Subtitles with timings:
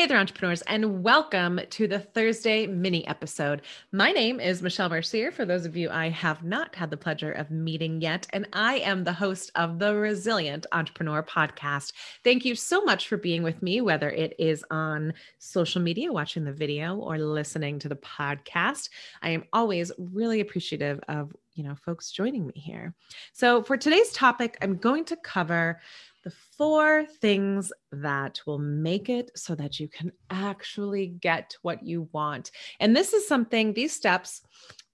[0.00, 3.60] Hey there, entrepreneurs, and welcome to the Thursday mini episode.
[3.92, 7.32] My name is Michelle Mercier, for those of you I have not had the pleasure
[7.32, 11.92] of meeting yet, and I am the host of the Resilient Entrepreneur podcast.
[12.24, 16.44] Thank you so much for being with me, whether it is on social media, watching
[16.44, 18.88] the video, or listening to the podcast.
[19.20, 22.94] I am always really appreciative of you know folks joining me here.
[23.34, 25.78] So for today's topic, I'm going to cover
[26.22, 32.08] the four things that will make it so that you can actually get what you
[32.12, 32.50] want.
[32.78, 34.42] And this is something, these steps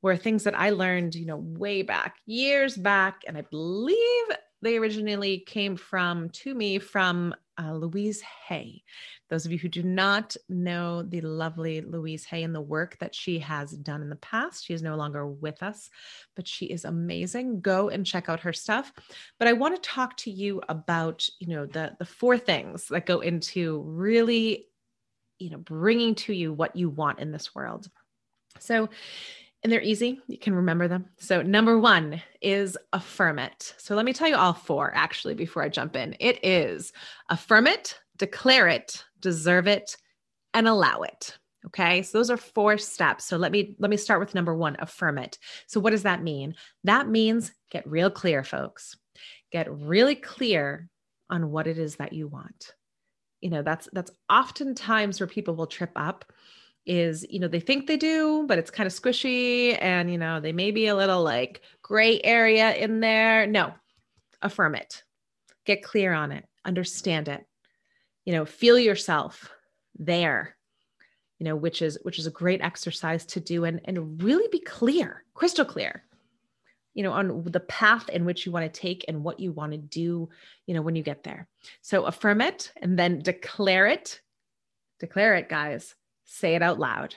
[0.02, 3.22] were things that I learned, you know, way back, years back.
[3.26, 4.26] And I believe
[4.66, 8.82] they originally came from to me from uh, Louise Hay.
[9.30, 13.14] Those of you who do not know the lovely Louise Hay and the work that
[13.14, 15.88] she has done in the past, she is no longer with us,
[16.34, 17.60] but she is amazing.
[17.60, 18.92] Go and check out her stuff.
[19.38, 23.06] But I want to talk to you about, you know, the the four things that
[23.06, 24.66] go into really,
[25.38, 27.88] you know, bringing to you what you want in this world.
[28.58, 28.88] So,
[29.62, 30.20] and they're easy.
[30.28, 31.06] You can remember them.
[31.18, 33.74] So, number one is affirm it.
[33.78, 36.16] So, let me tell you all four actually before I jump in.
[36.20, 36.92] It is
[37.28, 39.96] affirm it, declare it, deserve it,
[40.54, 41.38] and allow it.
[41.66, 42.02] Okay.
[42.02, 43.24] So those are four steps.
[43.24, 45.38] So let me let me start with number 1, affirm it.
[45.66, 46.54] So what does that mean?
[46.84, 48.96] That means get real clear, folks.
[49.50, 50.88] Get really clear
[51.28, 52.72] on what it is that you want.
[53.40, 56.32] You know, that's that's oftentimes where people will trip up
[56.86, 60.40] is, you know, they think they do, but it's kind of squishy and you know,
[60.40, 63.46] they may be a little like gray area in there.
[63.46, 63.74] No.
[64.42, 65.02] Affirm it.
[65.64, 66.44] Get clear on it.
[66.64, 67.46] Understand it
[68.26, 69.50] you know feel yourself
[69.98, 70.56] there
[71.38, 74.60] you know which is which is a great exercise to do and and really be
[74.60, 76.02] clear crystal clear
[76.92, 79.72] you know on the path in which you want to take and what you want
[79.72, 80.28] to do
[80.66, 81.48] you know when you get there
[81.80, 84.20] so affirm it and then declare it
[85.00, 85.94] declare it guys
[86.26, 87.14] say it out loud.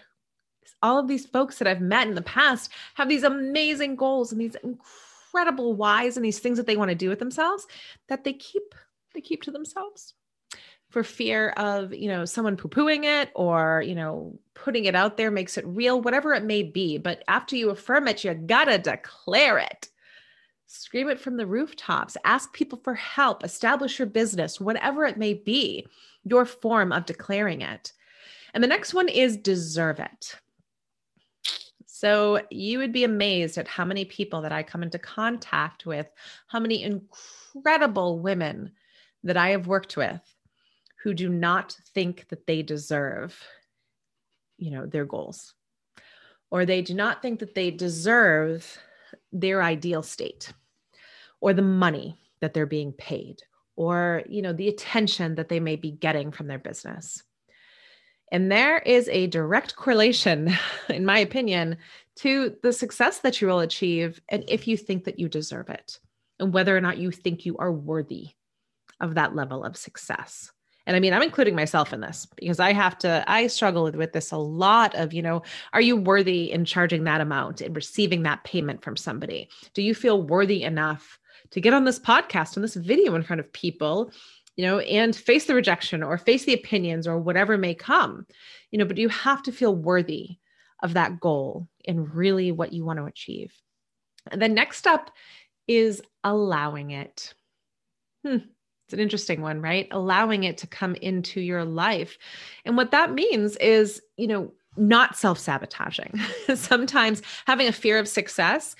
[0.81, 4.39] All of these folks that i've met in the past have these amazing goals and
[4.39, 7.67] these incredible whys and these things that they want to do with themselves
[8.07, 8.73] that they keep
[9.13, 10.13] they keep to themselves
[10.89, 15.31] for fear of you know someone poo-pooing it or you know putting it out there
[15.31, 16.97] makes it real whatever it may be.
[16.97, 19.89] But after you affirm it you gotta declare it.
[20.65, 22.17] Scream it from the rooftops.
[22.25, 23.43] Ask people for help.
[23.43, 25.87] Establish your business whatever it may be
[26.25, 27.93] your form of declaring it
[28.53, 30.35] and the next one is deserve it.
[31.85, 36.07] So you would be amazed at how many people that i come into contact with
[36.47, 38.71] how many incredible women
[39.23, 40.21] that i have worked with
[41.03, 43.37] who do not think that they deserve
[44.59, 45.53] you know their goals.
[46.51, 48.77] Or they do not think that they deserve
[49.31, 50.51] their ideal state
[51.41, 53.41] or the money that they're being paid
[53.75, 57.23] or you know the attention that they may be getting from their business
[58.31, 60.53] and there is a direct correlation
[60.89, 61.77] in my opinion
[62.17, 65.99] to the success that you will achieve and if you think that you deserve it
[66.39, 68.29] and whether or not you think you are worthy
[68.99, 70.51] of that level of success.
[70.87, 74.11] And i mean i'm including myself in this because i have to i struggle with
[74.11, 78.23] this a lot of you know are you worthy in charging that amount and receiving
[78.23, 79.49] that payment from somebody?
[79.75, 81.19] Do you feel worthy enough
[81.51, 84.11] to get on this podcast and this video in front of people
[84.59, 88.27] you know and face the rejection or face the opinions or whatever may come
[88.71, 90.37] you know but you have to feel worthy
[90.83, 93.53] of that goal and really what you want to achieve
[94.29, 95.11] and the next step
[95.69, 97.33] is allowing it
[98.27, 98.39] hmm
[98.89, 99.87] it's an interesting one, right?
[99.91, 102.17] Allowing it to come into your life.
[102.65, 106.19] And what that means is, you know, not self sabotaging.
[106.55, 108.75] Sometimes having a fear of success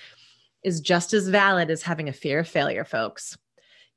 [0.63, 3.37] is just as valid as having a fear of failure, folks.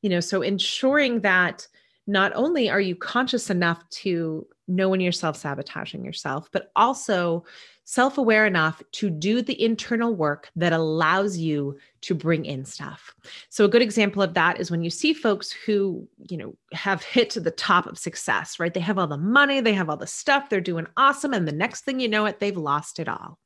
[0.02, 1.66] You know, so ensuring that
[2.06, 7.44] not only are you conscious enough to know when you're self sabotaging yourself, but also
[7.84, 13.14] self aware enough to do the internal work that allows you to bring in stuff.
[13.48, 17.02] So, a good example of that is when you see folks who, you know, have
[17.02, 18.72] hit to the top of success, right?
[18.72, 21.34] They have all the money, they have all the stuff, they're doing awesome.
[21.34, 23.38] And the next thing you know it, they've lost it all.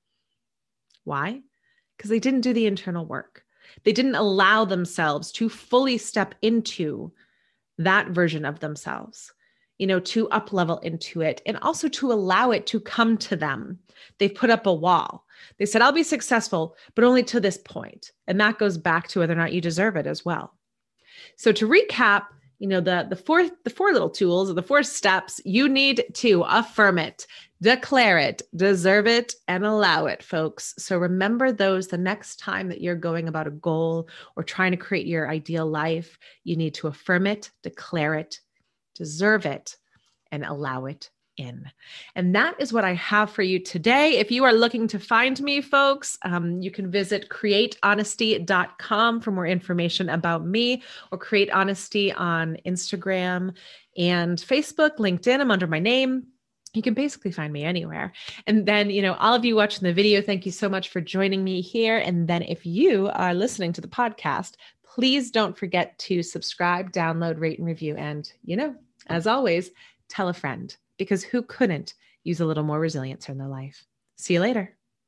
[1.05, 1.43] Why?
[1.97, 3.46] Because they didn't do the internal work.
[3.85, 7.13] They didn't allow themselves to fully step into
[7.79, 9.33] that version of themselves
[9.79, 13.37] you know, to up level into it and also to allow it to come to
[13.37, 13.79] them.
[14.19, 15.27] They've put up a wall.
[15.59, 18.13] They said, I'll be successful, but only to this point.
[18.27, 20.55] And that goes back to whether or not you deserve it as well.
[21.37, 22.25] So to recap,
[22.59, 26.05] you know, the the four the four little tools or the four steps, you need
[26.15, 27.27] to affirm it,
[27.61, 30.75] declare it, deserve it, and allow it, folks.
[30.79, 34.77] So remember those the next time that you're going about a goal or trying to
[34.79, 36.19] create your ideal life.
[36.45, 38.41] You need to affirm it, declare it,
[38.95, 39.77] deserve it,
[40.33, 41.71] and allow it in.
[42.15, 44.19] And that is what I have for you today.
[44.19, 49.47] If you are looking to find me, folks, um, you can visit createhonesty.com for more
[49.47, 53.55] information about me or Create Honesty on Instagram
[53.97, 55.41] and Facebook, LinkedIn.
[55.41, 56.27] I'm under my name.
[56.75, 58.13] You can basically find me anywhere.
[58.47, 61.01] And then, you know, all of you watching the video, thank you so much for
[61.01, 61.97] joining me here.
[61.97, 67.41] And then, if you are listening to the podcast, please don't forget to subscribe, download,
[67.41, 67.97] rate, and review.
[67.97, 68.75] And, you know,
[69.07, 69.71] as always,
[70.09, 71.95] tell a friend because who couldn't
[72.25, 73.85] use a little more resilience in their life?
[74.17, 74.76] See you later.